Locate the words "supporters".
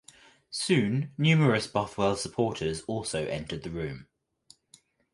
2.15-2.81